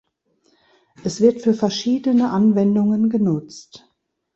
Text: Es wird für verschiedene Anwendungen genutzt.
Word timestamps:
Es 1.03 1.21
wird 1.21 1.41
für 1.43 1.53
verschiedene 1.53 2.31
Anwendungen 2.31 3.11
genutzt. 3.11 3.87